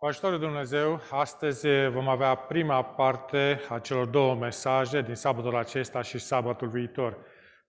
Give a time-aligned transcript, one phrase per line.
[0.00, 5.56] Cu ajutorul Lui Dumnezeu, astăzi vom avea prima parte a celor două mesaje din sabatul
[5.56, 7.16] acesta și sabatul viitor.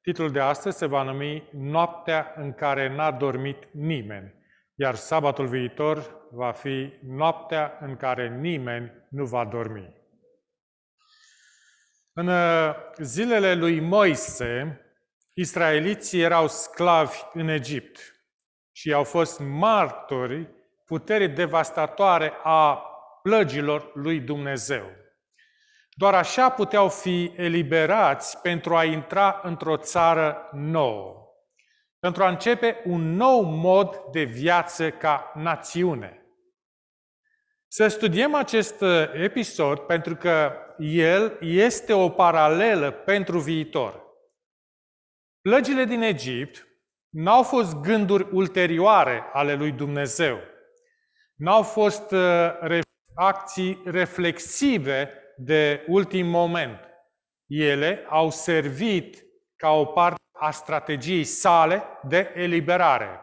[0.02, 4.34] Titlul de astăzi se va numi Noaptea în care n-a dormit nimeni,
[4.76, 9.96] iar sabatul viitor va fi Noaptea în care nimeni nu va dormi.
[12.14, 14.82] În uh, zilele lui Moise,
[15.34, 18.00] israeliții erau sclavi în Egipt
[18.72, 20.60] și au fost martori
[20.92, 22.76] puterii devastatoare a
[23.24, 24.92] plăgilor lui Dumnezeu.
[25.90, 31.28] Doar așa puteau fi eliberați pentru a intra într-o țară nouă,
[32.00, 36.26] pentru a începe un nou mod de viață ca națiune.
[37.68, 38.82] Să studiem acest
[39.14, 44.04] episod pentru că el este o paralelă pentru viitor.
[45.42, 46.68] Plăgile din Egipt
[47.10, 50.50] n-au fost gânduri ulterioare ale lui Dumnezeu
[51.42, 52.80] n-au fost uh,
[53.16, 56.80] acții reflexive de ultim moment.
[57.48, 59.24] Ele au servit
[59.56, 63.20] ca o parte a strategiei sale de eliberare.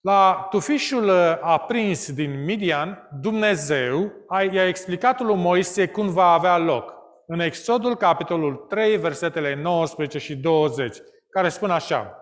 [0.00, 4.12] La tufișul uh, aprins din Midian, Dumnezeu
[4.50, 6.94] i-a explicat lui Moise cum va avea loc.
[7.26, 10.96] În Exodul, capitolul 3, versetele 19 și 20,
[11.30, 12.18] care spun așa.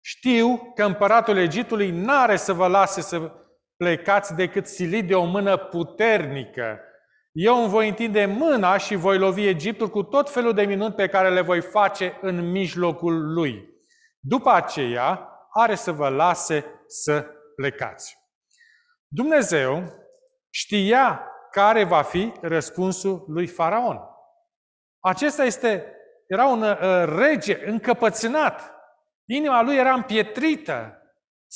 [0.00, 3.32] Știu că împăratul Egiptului n-are să vă lase să
[3.76, 6.80] plecați decât silit de o mână puternică.
[7.32, 11.08] Eu îmi voi întinde mâna și voi lovi Egiptul cu tot felul de minuni pe
[11.08, 13.68] care le voi face în mijlocul lui.
[14.20, 18.16] După aceea, are să vă lase să plecați.
[19.08, 19.82] Dumnezeu
[20.50, 24.00] știa care va fi răspunsul lui Faraon.
[25.00, 26.78] Acesta este, era un uh,
[27.16, 28.74] rege încăpățânat.
[29.24, 30.98] Inima lui era împietrită.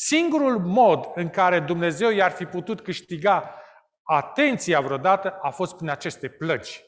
[0.01, 3.55] Singurul mod în care Dumnezeu i-ar fi putut câștiga
[4.03, 6.85] atenția vreodată a fost prin aceste plăgi.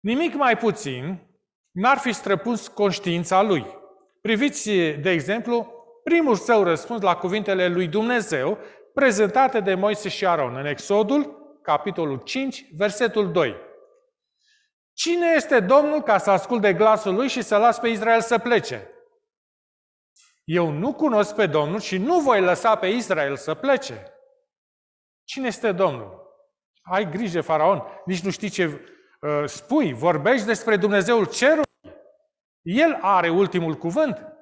[0.00, 1.28] Nimic mai puțin
[1.70, 3.66] n-ar fi străpuns conștiința lui.
[4.20, 5.72] Priviți, de exemplu,
[6.02, 8.58] primul său răspuns la cuvintele lui Dumnezeu
[8.94, 13.56] prezentate de Moise și Aron în Exodul, capitolul 5, versetul 2.
[14.92, 18.88] Cine este Domnul ca să asculte glasul lui și să las pe Israel să plece?
[20.44, 24.12] Eu nu cunosc pe Domnul și nu voi lăsa pe Israel să plece.
[25.24, 26.22] Cine este Domnul?
[26.82, 28.64] Ai grijă, faraon, nici nu știi ce
[29.20, 31.64] uh, spui, vorbești despre Dumnezeul cerului.
[32.62, 34.34] El are ultimul cuvânt.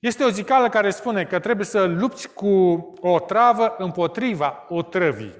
[0.00, 2.48] Este o zicală care spune că trebuie să lupți cu
[3.00, 5.34] o travă împotriva otrăvii.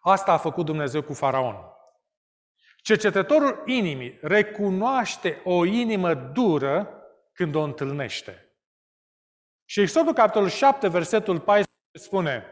[0.00, 1.75] Asta a făcut Dumnezeu cu faraon.
[2.86, 7.02] Cercetătorul inimii recunoaște o inimă dură
[7.32, 8.56] când o întâlnește.
[9.64, 12.44] Și Exodul capitolul 7, versetul 14 spune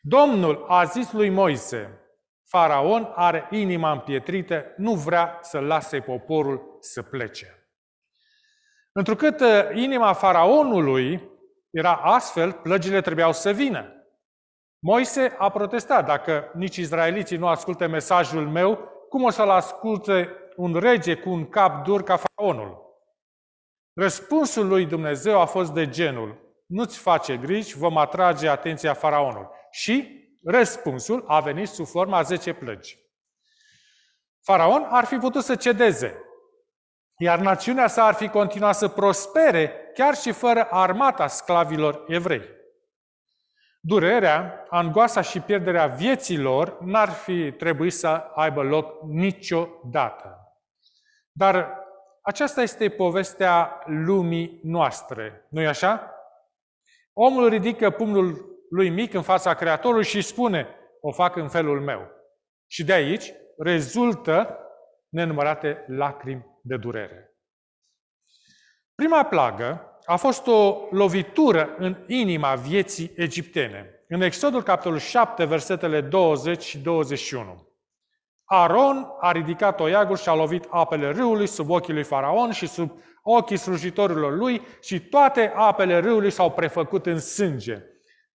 [0.00, 2.00] Domnul a zis lui Moise,
[2.44, 7.68] Faraon are inima împietrită, nu vrea să lase poporul să plece.
[8.92, 11.30] Întrucât uh, inima faraonului
[11.70, 13.92] era astfel, plăgile trebuiau să vină.
[14.78, 20.74] Moise a protestat, dacă nici izraeliții nu ascultă mesajul meu, cum o să-l asculte un
[20.74, 22.84] rege cu un cap dur ca faraonul?
[23.92, 29.48] Răspunsul lui Dumnezeu a fost de genul, nu-ți face griji, vom atrage atenția faraonului.
[29.70, 32.98] Și răspunsul a venit sub forma 10 plăgi.
[34.42, 36.20] Faraon ar fi putut să cedeze,
[37.18, 42.55] iar națiunea sa ar fi continuat să prospere chiar și fără armata sclavilor evrei.
[43.88, 50.56] Durerea, angoasa și pierderea vieților n-ar fi trebuit să aibă loc niciodată.
[51.32, 51.78] Dar
[52.22, 56.14] aceasta este povestea lumii noastre, nu-i așa?
[57.12, 60.68] Omul ridică pumnul lui mic în fața Creatorului și spune,
[61.00, 62.10] o fac în felul meu.
[62.66, 64.58] Și de aici rezultă
[65.08, 67.36] nenumărate lacrimi de durere.
[68.94, 73.90] Prima plagă a fost o lovitură în inima vieții egiptene.
[74.08, 77.66] În Exodul capitolul 7, versetele 20 și 21.
[78.44, 83.00] Aron a ridicat oiagul și a lovit apele râului sub ochii lui Faraon și sub
[83.22, 87.82] ochii slujitorilor lui și toate apele râului s-au prefăcut în sânge.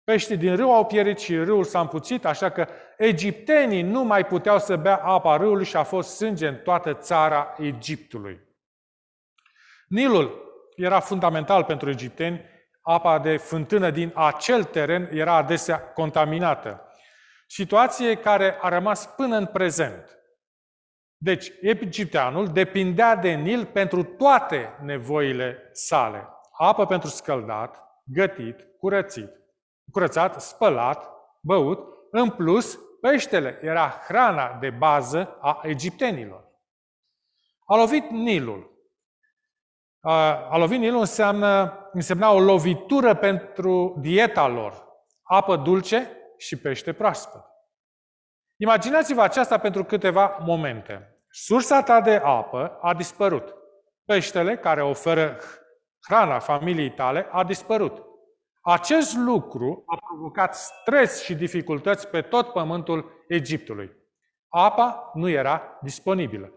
[0.04, 2.68] Peștii din râu au pierit și râul s-a împuțit, așa că
[2.98, 7.56] egiptenii nu mai puteau să bea apa râului și a fost sânge în toată țara
[7.58, 8.40] Egiptului.
[9.88, 10.51] Nilul
[10.82, 12.42] era fundamental pentru egipteni,
[12.82, 16.86] apa de fântână din acel teren era adesea contaminată.
[17.48, 20.18] Situație care a rămas până în prezent.
[21.18, 26.28] Deci, egipteanul depindea de Nil pentru toate nevoile sale.
[26.52, 29.30] Apă pentru scăldat, gătit, curățit,
[29.92, 31.10] curățat, spălat,
[31.42, 31.80] băut,
[32.12, 36.44] în plus, peștele era hrana de bază a egiptenilor.
[37.66, 38.71] A lovit Nilul.
[40.02, 44.88] A lovit Nilul înseamnă, însemna o lovitură pentru dieta lor.
[45.24, 47.44] Apă dulce și pește proaspăt.
[48.58, 51.16] Imaginați-vă aceasta pentru câteva momente.
[51.30, 53.56] Sursa ta de apă a dispărut.
[54.06, 55.38] Peștele care oferă
[56.08, 58.04] hrana familiei tale a dispărut.
[58.62, 63.92] Acest lucru a provocat stres și dificultăți pe tot pământul Egiptului.
[64.48, 66.52] Apa nu era disponibilă,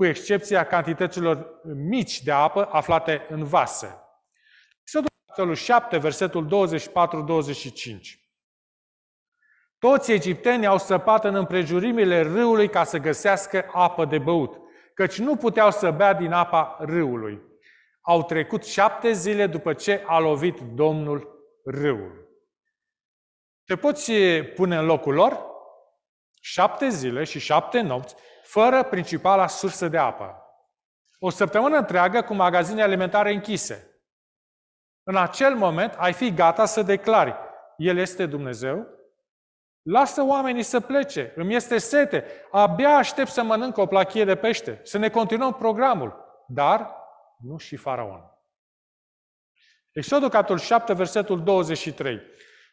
[0.00, 3.98] cu excepția cantităților mici de apă aflate în vase.
[4.82, 6.50] Exodul 7, versetul 24-25.
[9.78, 14.56] Toți egiptenii au săpat în împrejurimile râului ca să găsească apă de băut,
[14.94, 17.42] căci nu puteau să bea din apa râului.
[18.00, 21.28] Au trecut șapte zile după ce a lovit Domnul
[21.64, 22.28] râul.
[23.64, 24.12] Te poți
[24.54, 25.48] pune în locul lor?
[26.40, 28.14] Șapte zile și șapte nopți,
[28.50, 30.44] fără principala sursă de apă.
[31.18, 34.00] O săptămână întreagă cu magazine alimentare închise.
[35.02, 37.34] În acel moment ai fi gata să declari,
[37.76, 38.98] El este Dumnezeu,
[39.82, 44.80] Lasă oamenii să plece, îmi este sete, abia aștept să mănânc o plachie de pește,
[44.82, 46.24] să ne continuăm programul.
[46.46, 46.94] Dar
[47.38, 48.22] nu și faraon.
[49.92, 52.20] Exodul capitolul 7, versetul 23.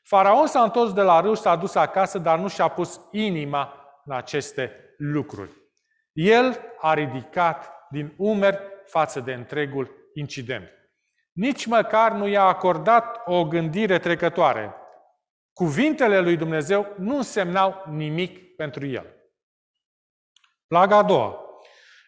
[0.04, 4.16] Faraon s-a întors de la râu, s-a dus acasă, dar nu și-a pus inima la
[4.16, 5.67] aceste lucruri.
[6.18, 10.70] El a ridicat din umeri față de întregul incident.
[11.32, 14.76] Nici măcar nu i-a acordat o gândire trecătoare.
[15.54, 19.06] Cuvintele lui Dumnezeu nu însemnau nimic pentru el.
[20.68, 21.40] Plaga a doua.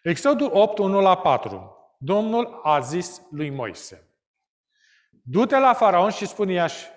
[0.02, 1.76] Exodul 8, 1 la 4.
[1.98, 4.10] Domnul a zis lui Moise.
[5.22, 6.26] Du-te la faraon și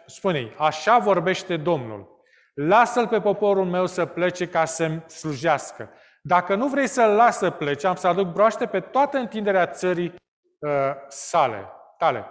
[0.05, 2.11] spune-i, așa vorbește Domnul.
[2.53, 5.89] Lasă-l pe poporul meu să plece ca să-mi slujească.
[6.25, 10.15] Dacă nu vrei să-l las să plece, am să aduc broaște pe toată întinderea țării
[10.59, 10.69] uh,
[11.07, 12.25] sale, tale.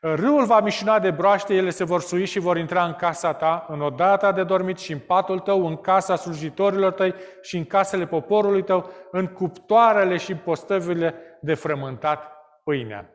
[0.00, 3.66] Râul va mișuna de broaște, ele se vor sui și vor intra în casa ta,
[3.68, 8.06] în odata de dormit și în patul tău, în casa slujitorilor tăi și în casele
[8.06, 12.32] poporului tău, în cuptoarele și postăvile de frământat
[12.64, 13.10] pâinea.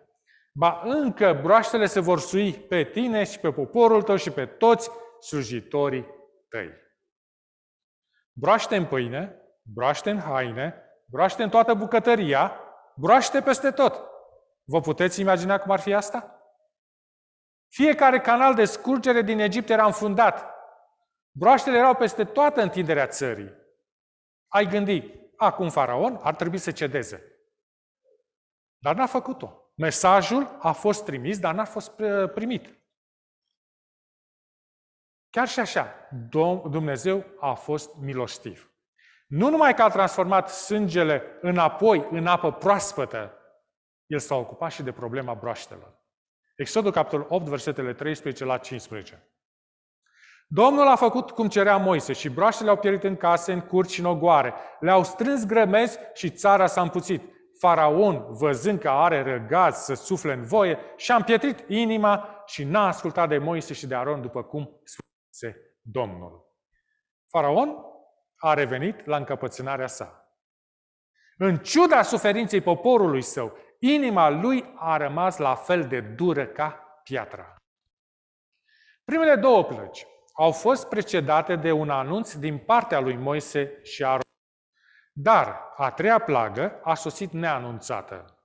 [0.53, 4.89] Ba încă broaștele se vor sui pe tine și pe poporul tău și pe toți
[5.19, 6.05] slujitorii
[6.49, 6.69] tăi.
[8.33, 12.59] Broaște în pâine, broaște în haine, broaște în toată bucătăria,
[12.95, 14.09] broaște peste tot.
[14.63, 16.35] Vă puteți imagina cum ar fi asta?
[17.67, 20.55] Fiecare canal de scurgere din Egipt era înfundat.
[21.31, 23.53] Broaștele erau peste toată întinderea țării.
[24.47, 27.23] Ai gândit, acum faraon ar trebui să cedeze.
[28.77, 29.71] Dar n-a făcut-o.
[29.75, 32.01] Mesajul a fost trimis, dar n-a fost
[32.33, 32.79] primit.
[35.29, 36.09] Chiar și așa,
[36.69, 38.70] Dumnezeu a fost milostiv.
[39.31, 43.33] Nu numai că a transformat sângele înapoi în apă proaspătă,
[44.05, 45.99] El s-a ocupat și de problema broaștelor.
[46.55, 49.31] Exodul, capitolul 8, versetele 13 la 15.
[50.47, 53.99] Domnul a făcut cum cerea Moise și broaștele au pierit în case, în curți și
[53.99, 54.53] în ogoare.
[54.79, 57.23] Le-au strâns grămezi și țara s-a împuțit.
[57.59, 63.29] Faraon, văzând că are răgaz să sufle în voie, și-a împietrit inima și n-a ascultat
[63.29, 66.45] de Moise și de Aron după cum spuse Domnul.
[67.29, 67.90] Faraon
[68.43, 70.25] a revenit la încăpățânarea sa.
[71.37, 76.69] În ciuda suferinței poporului său, inima lui a rămas la fel de dură ca
[77.03, 77.55] piatra.
[79.03, 84.21] Primele două plăci au fost precedate de un anunț din partea lui Moise și Aron.
[85.13, 88.35] Dar a treia plagă a sosit neanunțată.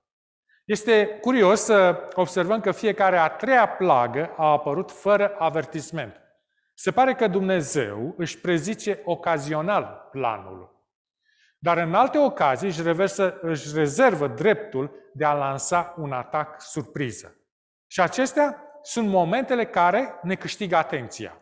[0.65, 6.26] Este curios să observăm că fiecare a treia plagă a apărut fără avertisment.
[6.79, 10.85] Se pare că Dumnezeu își prezice ocazional planul.
[11.57, 17.35] Dar în alte ocazii își, reversă, își rezervă dreptul de a lansa un atac surpriză.
[17.87, 21.41] Și acestea sunt momentele care ne câștigă atenția.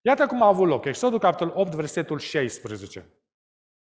[0.00, 0.84] Iată cum a avut loc.
[0.84, 3.06] Exodul capitolul 8, versetul 16.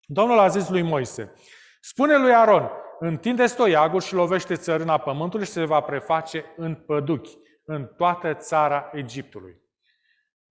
[0.06, 1.34] Domnul a zis lui Moise,
[1.82, 7.38] spune lui Aron, întinde stoiagul și lovește țărâna pământului și se va preface în păduchi,
[7.66, 9.66] în toată țara Egiptului.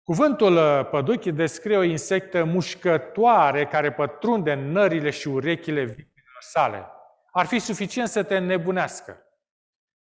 [0.03, 6.87] Cuvântul uh, păduchi descrie o insectă mușcătoare care pătrunde în nările și urechile victimelor sale.
[7.33, 9.27] Ar fi suficient să te nebunească.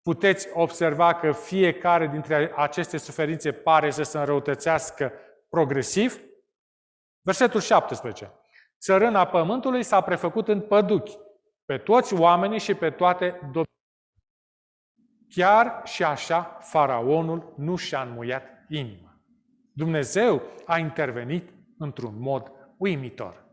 [0.01, 5.11] Puteți observa că fiecare dintre aceste suferințe pare să se înrăutățească
[5.49, 6.21] progresiv.
[7.21, 8.31] Versetul 17.
[8.79, 11.17] Țărâna pământului s-a prefăcut în păduchi,
[11.65, 13.51] pe toți oamenii și pe toate
[15.29, 19.06] Chiar și așa, faraonul nu și-a înmuiat inima.
[19.77, 23.45] Dumnezeu a intervenit într-un mod uimitor.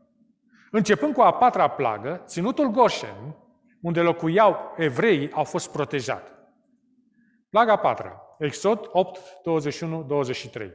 [0.70, 3.36] Începând cu a patra plagă, ținutul Goshen,
[3.80, 6.32] unde locuiau evreii, au fost protejat.
[7.50, 10.72] Plaga patra, Exod 8, 21, 23.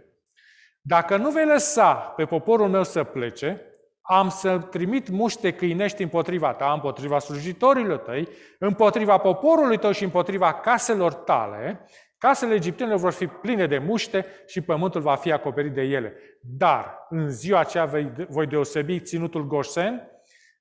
[0.81, 3.61] Dacă nu vei lăsa pe poporul meu să plece,
[4.01, 8.27] am să trimit muște câinești împotriva ta, împotriva slujitorilor tăi,
[8.59, 11.85] împotriva poporului tău și împotriva caselor tale,
[12.19, 16.13] casele egiptenilor vor fi pline de muște și pământul va fi acoperit de ele.
[16.41, 17.85] Dar în ziua aceea
[18.29, 20.09] voi deosebi ținutul Gosen,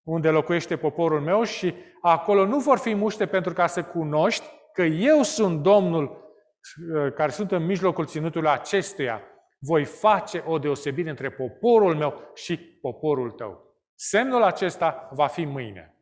[0.02, 4.82] unde locuiește poporul meu și acolo nu vor fi muște pentru ca să cunoști că
[4.82, 9.22] eu sunt Domnul uh, care sunt în mijlocul ținutului acestuia.
[9.58, 13.68] Voi face o deosebire între poporul meu și poporul tău.
[13.94, 15.92] Semnul acesta va fi mâine.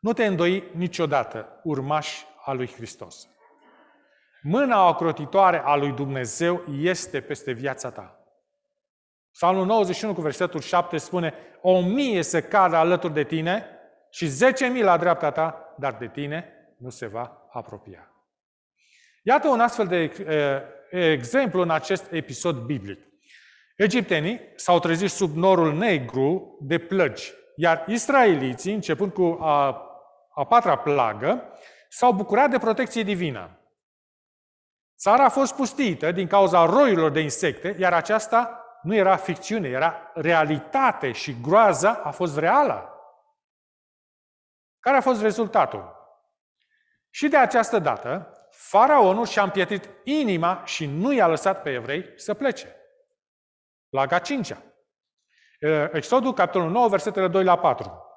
[0.00, 3.28] Nu te îndoi niciodată, urmaș al lui Hristos.
[4.42, 8.24] Mâna ocrotitoare a lui Dumnezeu este peste viața ta.
[9.32, 13.66] Psalmul 91 cu versetul 7 spune O mie să cadă alături de tine
[14.10, 18.14] și zece mii la dreapta ta, dar de tine nu se va apropia.
[19.22, 20.12] Iată un astfel de
[20.90, 23.00] exemplu în acest episod biblic.
[23.76, 29.82] Egiptenii s-au trezit sub norul negru de plăgi, iar israeliții, începând cu a,
[30.34, 31.44] a patra plagă,
[31.88, 33.59] s-au bucurat de protecție divină.
[35.00, 40.10] Țara a fost pustită din cauza roilor de insecte, iar aceasta nu era ficțiune, era
[40.14, 42.94] realitate și groaza a fost reală.
[44.80, 45.98] Care a fost rezultatul?
[47.10, 52.34] Și de această dată, faraonul și-a împietrit inima și nu i-a lăsat pe evrei să
[52.34, 52.76] plece.
[53.88, 54.54] Plaga 5
[55.92, 58.09] Exodul, capitolul 9, versetele 2 la 4.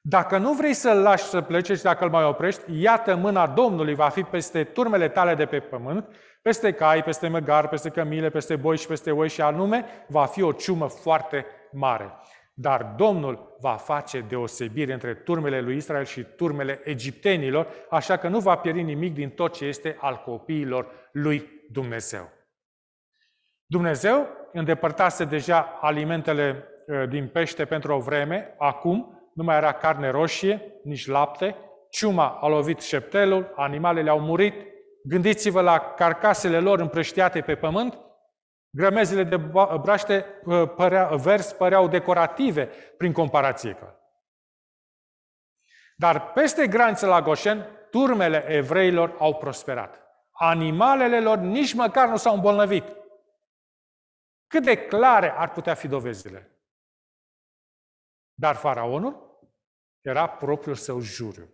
[0.00, 3.94] Dacă nu vrei să-l lași să plece și dacă îl mai oprești, iată mâna Domnului
[3.94, 6.08] va fi peste turmele tale de pe pământ,
[6.42, 10.42] peste cai, peste măgar, peste cămile, peste boi și peste oi și anume va fi
[10.42, 12.12] o ciumă foarte mare.
[12.54, 18.38] Dar Domnul va face deosebire între turmele lui Israel și turmele egiptenilor, așa că nu
[18.38, 22.28] va pieri nimic din tot ce este al copiilor lui Dumnezeu.
[23.66, 30.10] Dumnezeu îndepărtase deja alimentele uh, din pește pentru o vreme, acum nu mai era carne
[30.10, 31.56] roșie, nici lapte,
[31.90, 34.66] ciuma a lovit șeptelul, animalele au murit,
[35.04, 37.98] gândiți-vă la carcasele lor împrăștiate pe pământ,
[38.70, 39.36] grămezile de
[39.80, 40.20] braște
[40.76, 42.66] părea, vers păreau decorative
[42.96, 43.86] prin comparație cu
[45.96, 50.00] Dar peste graniță la Goșen, turmele evreilor au prosperat.
[50.30, 52.96] Animalele lor nici măcar nu s-au îmbolnăvit.
[54.46, 56.52] Cât de clare ar putea fi dovezile?
[58.34, 59.26] Dar faraonul
[60.00, 61.48] era propriul său juriu.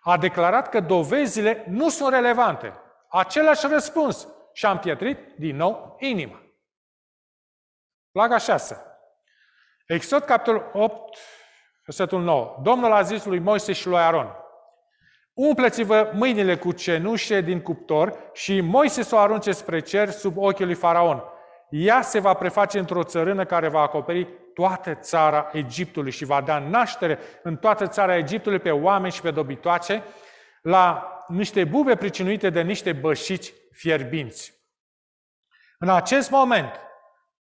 [0.00, 2.72] A declarat că dovezile nu sunt relevante.
[3.08, 6.42] Același răspuns și a împietrit din nou inima.
[8.10, 8.76] Plaga 6.
[9.86, 11.18] Exod, capitolul 8,
[11.84, 12.58] versetul 9.
[12.62, 14.36] Domnul a zis lui Moise și lui Aron,
[15.34, 20.64] Umpleți-vă mâinile cu cenușe din cuptor și Moise să o arunce spre cer sub ochii
[20.64, 21.22] lui Faraon.
[21.68, 26.58] Ea se va preface într-o țărână care va acoperi toată țara Egiptului și va da
[26.58, 30.02] naștere în toată țara Egiptului pe oameni și pe dobitoace
[30.62, 34.54] la niște bube pricinuite de niște bășici fierbinți.
[35.78, 36.80] În acest moment,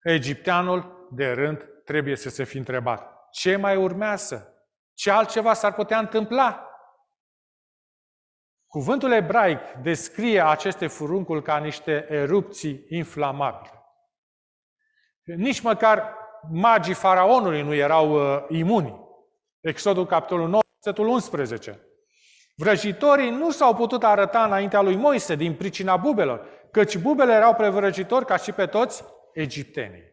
[0.03, 4.53] egipteanul de rând trebuie să se fi întrebat, ce mai urmează?
[4.95, 6.69] Ce altceva s-ar putea întâmpla?
[8.67, 13.83] Cuvântul ebraic descrie aceste furuncul ca niște erupții inflamabile.
[15.23, 16.15] Nici măcar
[16.50, 19.07] magii faraonului nu erau uh, imuni.
[19.61, 21.80] Exodul capitolul 9, versetul 11.
[22.57, 28.25] Vrăjitorii nu s-au putut arăta înaintea lui Moise din pricina bubelor, căci bubele erau prevrăjitori
[28.25, 30.04] ca și pe toți egiptenii.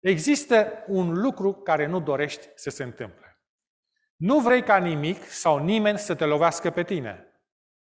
[0.00, 3.38] Există un lucru care nu dorești să se întâmple.
[4.16, 7.28] Nu vrei ca nimic sau nimeni să te lovească pe tine.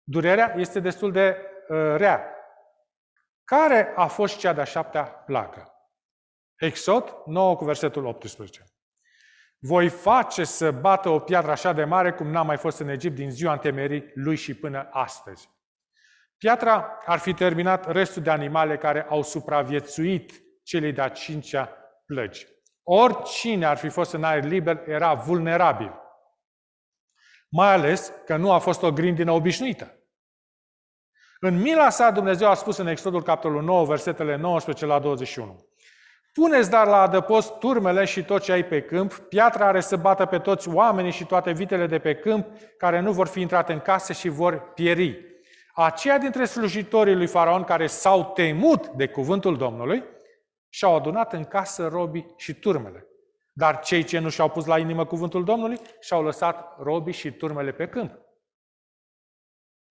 [0.02, 1.37] Durerea este destul de
[1.68, 2.33] uh, rea.
[3.45, 5.73] Care a fost cea de-a șaptea placă?
[6.59, 8.65] Exod 9 cu versetul 18.
[9.59, 13.15] Voi face să bată o piatră așa de mare cum n-a mai fost în Egipt
[13.15, 15.50] din ziua întemerii lui și până astăzi.
[16.37, 22.47] Piatra ar fi terminat restul de animale care au supraviețuit celei de-a cincea plăgi.
[22.83, 25.93] Oricine ar fi fost în aer liber era vulnerabil.
[27.49, 29.93] Mai ales că nu a fost o grindină obișnuită.
[31.41, 35.69] În mila sa, Dumnezeu a spus în Exodul capitolul 9, versetele 19 la 21.
[36.32, 40.26] Puneți dar la adăpost turmele și tot ce ai pe câmp, piatra are să bată
[40.26, 43.80] pe toți oamenii și toate vitele de pe câmp, care nu vor fi intrate în
[43.80, 45.26] case și vor pieri.
[45.75, 50.04] Aceia dintre slujitorii lui Faraon care s-au temut de cuvântul Domnului,
[50.68, 53.06] și-au adunat în casă robii și turmele.
[53.52, 57.73] Dar cei ce nu și-au pus la inimă cuvântul Domnului, și-au lăsat robii și turmele
[57.73, 58.18] pe câmp.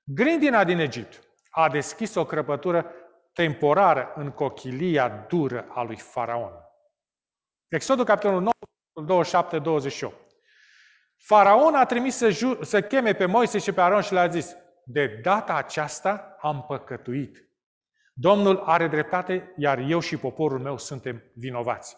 [0.03, 2.91] Grindina din Egipt a deschis o crăpătură
[3.37, 6.51] temporară în cochilia dură a lui Faraon.
[7.67, 10.13] Exodul capitolul 9, 27-28.
[11.17, 14.55] Faraon a trimis să, ju- să cheme pe Moise și pe Aron și le-a zis,
[14.83, 17.49] de data aceasta am păcătuit.
[18.13, 21.97] Domnul are dreptate, iar eu și poporul meu suntem vinovați.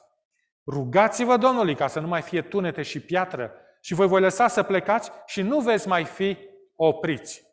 [0.65, 4.63] Rugați-vă Domnului ca să nu mai fie tunete și piatră și voi voi lăsa să
[4.63, 6.37] plecați și nu veți mai fi
[6.75, 7.48] opriți.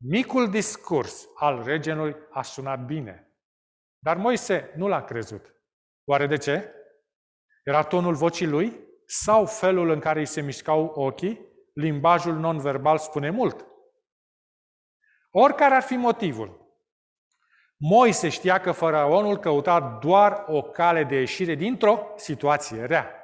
[0.00, 3.36] Micul discurs al regelui a sunat bine,
[3.98, 5.54] dar Moise nu l-a crezut.
[6.04, 6.72] Oare de ce?
[7.64, 11.46] Era tonul vocii lui sau felul în care îi se mișcau ochii?
[11.74, 13.66] Limbajul non-verbal spune mult.
[15.30, 16.68] Oricare ar fi motivul,
[17.80, 23.17] Moise știa că faraonul căuta doar o cale de ieșire dintr-o situație rea.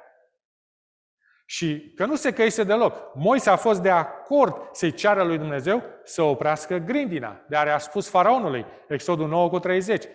[1.45, 3.15] Și că nu se căise deloc.
[3.15, 7.45] Moise a fost de acord să-i ceară lui Dumnezeu să oprească grindina.
[7.47, 10.05] De are a spus faraonului, Exodul 9 cu 30.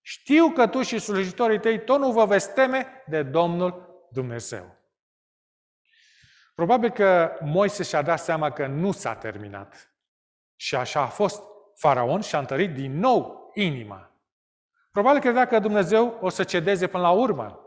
[0.00, 4.76] Știu că tu și slujitorii tăi tot nu vă veți teme de Domnul Dumnezeu.
[6.54, 9.94] Probabil că Moise și-a dat seama că nu s-a terminat.
[10.56, 11.42] Și așa a fost.
[11.76, 14.10] Faraon și-a întărit din nou inima.
[14.90, 17.65] Probabil credea că Dumnezeu o să cedeze până la urmă.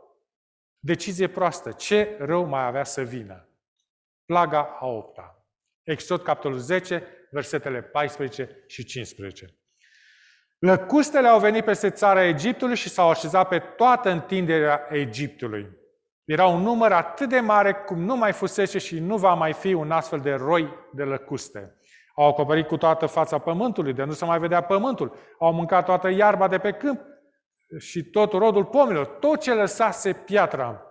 [0.80, 1.72] Decizie proastă.
[1.72, 3.50] Ce rău mai avea să vină?
[4.26, 5.44] Plaga a opta.
[5.84, 9.60] Exod, capitolul 10, versetele 14 și 15.
[10.60, 15.78] Lăcustele au venit peste țara Egiptului și s-au așezat pe toată întinderea Egiptului.
[16.26, 19.74] Era un număr atât de mare cum nu mai fusese și nu va mai fi
[19.74, 21.76] un astfel de roi de lăcuste.
[22.16, 25.16] Au acoperit cu toată fața pământului, de nu se mai vedea pământul.
[25.40, 27.02] Au mâncat toată iarba de pe câmp
[27.78, 30.84] și tot rodul pomilor, tot ce lăsase piatra.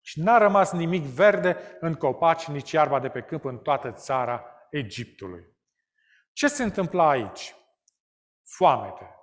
[0.00, 4.44] Și n-a rămas nimic verde în copaci, nici iarba de pe câmp în toată țara
[4.70, 5.44] Egiptului.
[6.32, 7.54] Ce se întâmpla aici?
[8.42, 9.16] Foamete.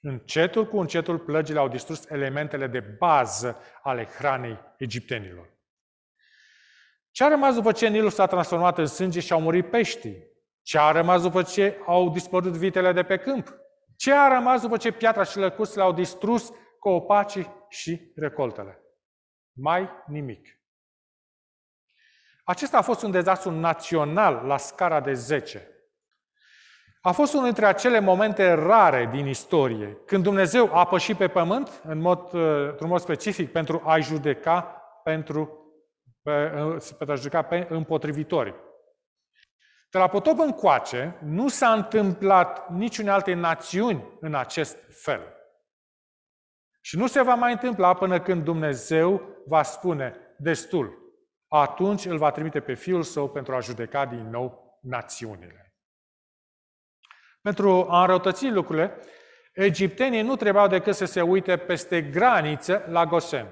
[0.00, 5.56] Încetul cu încetul plăgile au distrus elementele de bază ale hranei egiptenilor.
[7.10, 10.26] Ce a rămas după ce Nilul s-a transformat în sânge și au murit peștii?
[10.62, 13.54] Ce a rămas după ce au dispărut vitele de pe câmp?
[13.98, 18.82] Ce a rămas după ce piatra și lăcuțile au distrus copacii și recoltele?
[19.52, 20.60] Mai nimic.
[22.44, 25.68] Acesta a fost un dezastru național la scara de 10.
[27.00, 31.80] A fost unul dintre acele momente rare din istorie, când Dumnezeu a pășit pe pământ,
[31.84, 32.32] în mod,
[32.70, 34.62] într-un mod specific, pentru a-i judeca
[35.04, 35.72] pentru,
[36.98, 38.54] pentru a judeca pe împotrivitori.
[39.90, 45.32] De la potop încoace, nu s-a întâmplat niciun alte națiuni în acest fel.
[46.80, 50.98] Și nu se va mai întâmpla până când Dumnezeu va spune destul.
[51.48, 55.72] Atunci îl va trimite pe Fiul Său pentru a judeca din nou națiunile.
[57.42, 59.00] Pentru a înrăutăți lucrurile,
[59.52, 63.46] egiptenii nu trebuiau decât să se uite peste graniță la Gosen.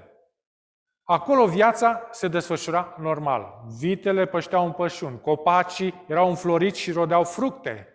[1.09, 3.65] Acolo viața se desfășura normal.
[3.79, 7.89] Vitele pășteau în pășuni, copacii erau înfloriți și rodeau fructe.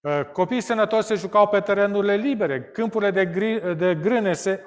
[0.00, 4.66] Uh, copiii sănătoși se jucau pe terenurile libere, câmpurile de, gri, de grâne se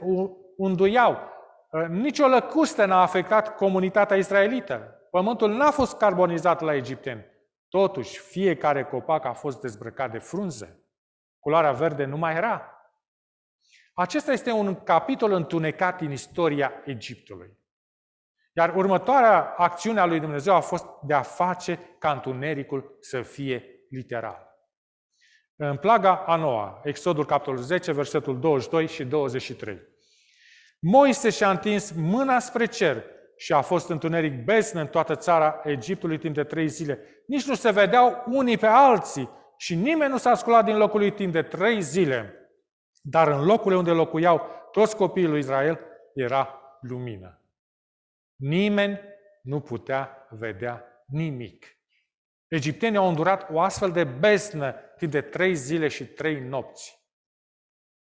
[0.57, 1.17] unduiau.
[1.71, 5.07] Uh, nici o lăcustă n-a afectat comunitatea israelită.
[5.11, 7.25] Pământul n-a fost carbonizat la egipteni.
[7.69, 10.83] Totuși, fiecare copac a fost dezbrăcat de frunze.
[11.39, 12.72] Culoarea verde nu mai era.
[13.93, 17.57] Acesta este un capitol întunecat în istoria Egiptului.
[18.55, 23.85] Iar următoarea acțiune a lui Dumnezeu a fost de a face ca întunericul să fie
[23.89, 24.51] literal.
[25.55, 29.79] În plaga a noua, Exodul capitolul 10, versetul 22 și 23.
[30.79, 33.03] Moise și-a întins mâna spre cer
[33.37, 36.99] și a fost întuneric beznă în toată țara Egiptului timp de trei zile.
[37.27, 41.11] Nici nu se vedeau unii pe alții și nimeni nu s-a sculat din locul lui
[41.11, 42.42] timp de trei zile.
[43.05, 45.79] Dar în locurile unde locuiau toți copiii lui Israel
[46.13, 47.41] era lumină.
[48.35, 48.99] Nimeni
[49.41, 51.65] nu putea vedea nimic.
[52.47, 57.01] Egiptenii au îndurat o astfel de besnă timp de trei zile și trei nopți.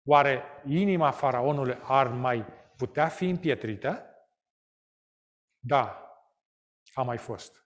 [0.03, 2.45] Oare inima faraonului ar mai
[2.77, 4.05] putea fi împietrită?
[5.59, 6.05] Da,
[6.93, 7.65] a mai fost.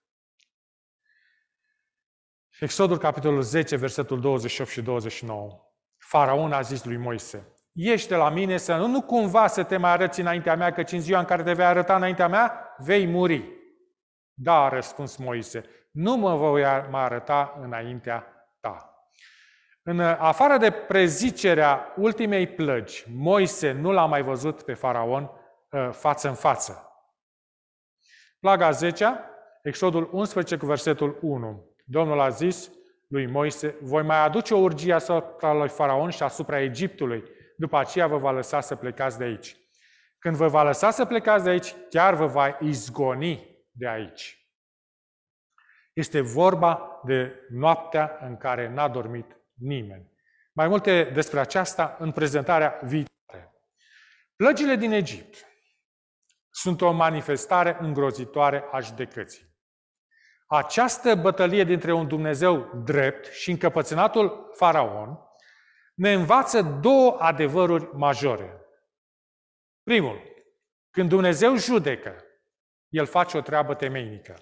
[2.60, 5.65] Exodul, capitolul 10, versetul 28 și 29.
[6.08, 9.76] Faraon a zis lui Moise, ieși de la mine, să nu, nu cumva să te
[9.76, 13.06] mai arăți înaintea mea, căci în ziua în care te vei arăta înaintea mea, vei
[13.06, 13.52] muri.
[14.32, 18.90] Da, a răspuns Moise, nu mă voi mai arăta înaintea ta.
[19.82, 25.30] În afară de prezicerea ultimei plăgi, Moise nu l-a mai văzut pe faraon
[25.72, 26.90] ă, față în față.
[28.40, 29.20] Plaga 10,
[29.62, 31.76] Exodul 11 cu versetul 1.
[31.84, 32.70] Domnul a zis
[33.06, 37.24] lui Moise, voi mai aduce o urgie asupra lui Faraon și asupra Egiptului.
[37.56, 39.56] După aceea vă va lăsa să plecați de aici.
[40.18, 44.40] Când vă va lăsa să plecați de aici, chiar vă va izgoni de aici.
[45.92, 50.12] Este vorba de noaptea în care n-a dormit nimeni.
[50.52, 53.54] Mai multe despre aceasta în prezentarea viitoare.
[54.36, 55.46] Plăgile din Egipt
[56.50, 59.55] sunt o manifestare îngrozitoare a judecății.
[60.46, 65.18] Această bătălie dintre un Dumnezeu drept și încăpățânatul faraon
[65.94, 68.60] ne învață două adevăruri majore.
[69.82, 70.22] Primul,
[70.90, 72.24] când Dumnezeu judecă,
[72.88, 74.34] El face o treabă temeinică.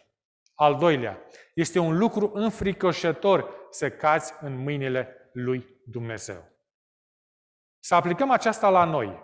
[0.54, 1.22] Al doilea,
[1.54, 6.52] este un lucru înfricoșător să cazi în mâinile lui Dumnezeu.
[7.78, 9.22] Să aplicăm aceasta la noi.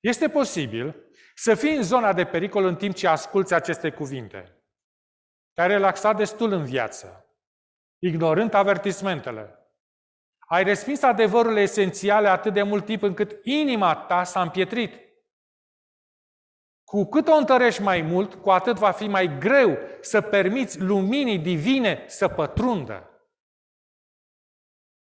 [0.00, 4.63] Este posibil să fii în zona de pericol în timp ce asculți aceste cuvinte.
[5.54, 7.26] Te-ai relaxat destul în viață,
[7.98, 9.58] ignorând avertismentele.
[10.38, 15.02] Ai respins adevărurile esențiale atât de mult timp încât inima ta s-a împietrit.
[16.84, 21.38] Cu cât o întărești mai mult, cu atât va fi mai greu să permiți luminii
[21.38, 23.08] divine să pătrundă.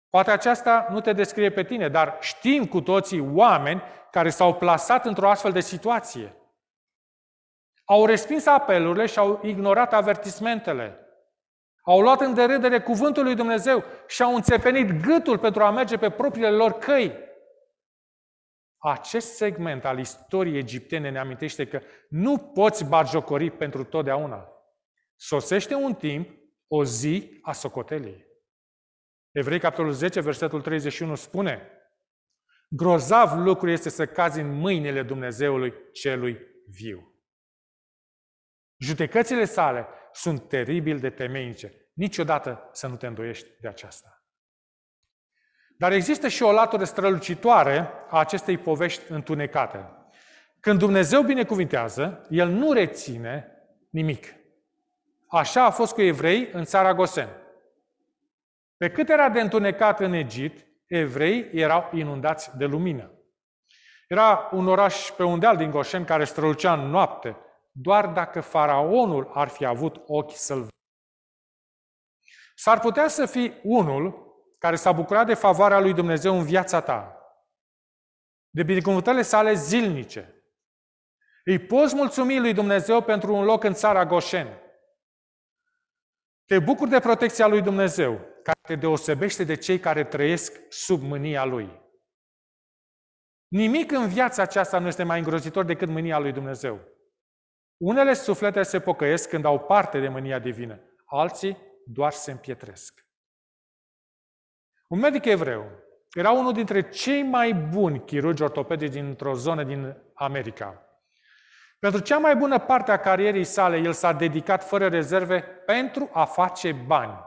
[0.09, 5.05] Poate aceasta nu te descrie pe tine, dar știm cu toții oameni care s-au plasat
[5.05, 6.35] într-o astfel de situație.
[7.91, 10.99] Au respins apelurile și au ignorat avertismentele.
[11.81, 16.09] Au luat în derâdere cuvântul lui Dumnezeu și au înțepenit gâtul pentru a merge pe
[16.09, 17.17] propriile lor căi.
[18.77, 24.47] Acest segment al istoriei egiptene ne amintește că nu poți barjocori pentru totdeauna.
[25.15, 26.29] Sosește un timp,
[26.67, 28.25] o zi a socotelii.
[29.31, 31.71] Evrei, capitolul 10, versetul 31 spune
[32.69, 37.10] Grozav lucru este să cazi în mâinile Dumnezeului celui viu.
[38.81, 41.73] Judecățile sale sunt teribil de temeinice.
[41.93, 44.25] Niciodată să nu te îndoiești de aceasta.
[45.77, 49.89] Dar există și o latură strălucitoare a acestei povești întunecate.
[50.59, 53.51] Când Dumnezeu binecuvintează, El nu reține
[53.89, 54.35] nimic.
[55.27, 57.29] Așa a fost cu evrei în țara Gosen.
[58.77, 63.11] Pe cât era de întunecat în Egipt, evrei erau inundați de lumină.
[64.07, 67.37] Era un oraș pe un deal din Goșen care strălucea în noapte,
[67.71, 70.67] doar dacă faraonul ar fi avut ochi să-l
[72.55, 74.29] S-ar putea să fii unul
[74.59, 77.17] care s-a bucurat de favoarea lui Dumnezeu în viața ta,
[78.49, 80.43] de binecuvântările sale zilnice.
[81.43, 84.47] Îi poți mulțumi lui Dumnezeu pentru un loc în țara Goșen.
[86.45, 91.45] Te bucuri de protecția lui Dumnezeu, care te deosebește de cei care trăiesc sub mânia
[91.45, 91.81] lui.
[93.47, 96.79] Nimic în viața aceasta nu este mai îngrozitor decât mânia lui Dumnezeu.
[97.81, 103.05] Unele suflete se pocăiesc când au parte de mânia divină, alții doar se împietresc.
[104.87, 105.71] Un medic evreu
[106.13, 110.85] era unul dintre cei mai buni chirurgi ortopedici dintr-o zonă din America.
[111.79, 116.25] Pentru cea mai bună parte a carierei sale, el s-a dedicat fără rezerve pentru a
[116.25, 117.19] face bani.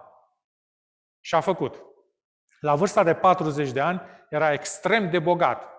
[1.20, 1.82] Și a făcut.
[2.60, 5.73] La vârsta de 40 de ani era extrem de bogat,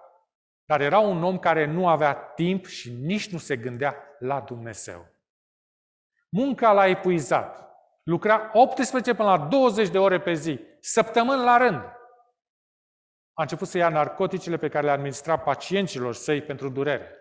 [0.66, 5.08] dar era un om care nu avea timp și nici nu se gândea la Dumnezeu.
[6.30, 7.64] Munca l-a epuizat.
[8.04, 11.82] Lucra 18 până la 20 de ore pe zi, săptămâni la rând.
[13.34, 17.16] A început să ia narcoticele pe care le administra pacienților săi pentru durere.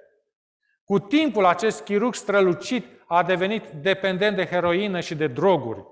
[0.85, 5.85] Cu timpul, acest chirurg strălucit a devenit dependent de heroină și de droguri,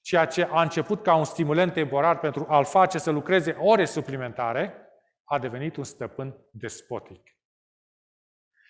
[0.00, 4.87] ceea ce a început ca un stimulant temporar pentru a-l face să lucreze ore suplimentare,
[5.28, 7.22] a devenit un stăpân despotic.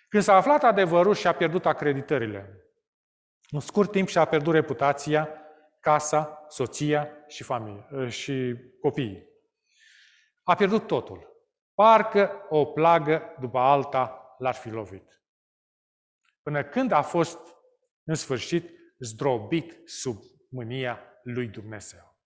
[0.09, 2.63] Când s-a aflat adevărul și a pierdut acreditările,
[3.49, 5.29] în scurt timp și-a pierdut reputația,
[5.79, 9.27] casa, soția și, familie, ă, și copiii.
[10.43, 11.27] A pierdut totul.
[11.73, 15.23] Parcă o plagă după alta l-ar fi lovit.
[16.41, 17.39] Până când a fost,
[18.03, 18.69] în sfârșit,
[18.99, 20.17] zdrobit sub
[20.49, 22.17] mânia lui Dumnezeu.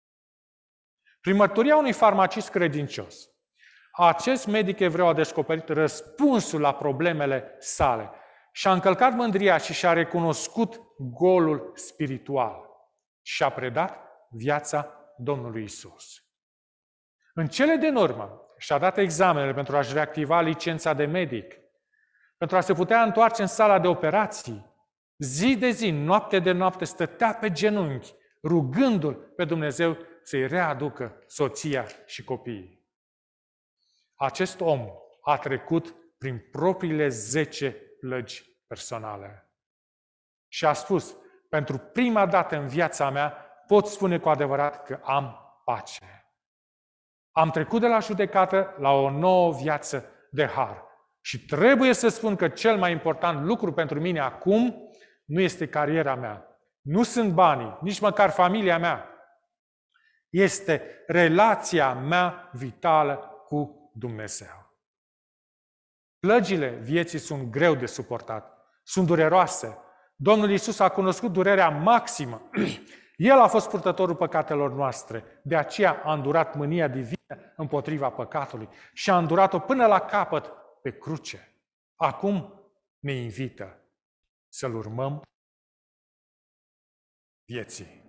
[1.22, 3.33] Prin mărturia unui farmacist credincios,
[3.96, 8.10] acest medic evreu a descoperit răspunsul la problemele sale
[8.52, 12.70] și a încălcat mândria și și-a recunoscut golul spiritual
[13.22, 13.98] și a predat
[14.30, 16.24] viața Domnului Isus.
[17.34, 21.54] În cele din urmă, și-a dat examenele pentru a-și reactiva licența de medic,
[22.38, 24.72] pentru a se putea întoarce în sala de operații.
[25.18, 31.86] Zi de zi, noapte de noapte, stătea pe genunchi, rugându-L pe Dumnezeu să-i readucă soția
[32.06, 32.83] și copiii.
[34.24, 34.88] Acest om
[35.22, 39.52] a trecut prin propriile zece plăgi personale.
[40.48, 41.16] Și a spus,
[41.50, 43.30] pentru prima dată în viața mea,
[43.68, 46.28] pot spune cu adevărat că am pace.
[47.32, 50.84] Am trecut de la judecată la o nouă viață de har.
[51.22, 54.92] Și trebuie să spun că cel mai important lucru pentru mine acum
[55.26, 59.10] nu este cariera mea, nu sunt banii, nici măcar familia mea.
[60.30, 63.16] Este relația mea vitală
[63.48, 64.72] cu Dumnezeu.
[66.20, 69.78] Plăgile vieții sunt greu de suportat, sunt dureroase.
[70.16, 72.50] Domnul Isus a cunoscut durerea maximă.
[73.16, 79.10] El a fost purtătorul păcatelor noastre, de aceea a îndurat mânia divină împotriva păcatului și
[79.10, 80.52] a îndurat-o până la capăt
[80.82, 81.56] pe cruce.
[81.96, 82.64] Acum
[83.00, 83.78] ne invită
[84.48, 85.22] să-L urmăm
[87.46, 88.02] vieții.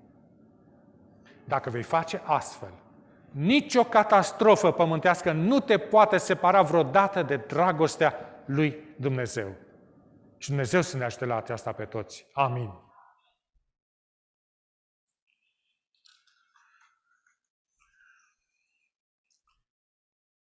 [1.47, 2.84] Dacă vei face astfel,
[3.35, 9.49] nicio catastrofă pământească nu te poate separa vreodată de dragostea lui Dumnezeu.
[10.38, 12.27] Și Dumnezeu să ne ajute la aceasta pe toți.
[12.33, 12.70] Amin.